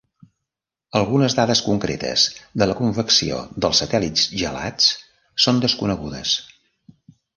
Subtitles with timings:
[0.99, 2.23] Algunes dades concretes
[2.61, 4.89] de la convecció dels satèl·lits gelats
[5.45, 6.35] són desconegudes.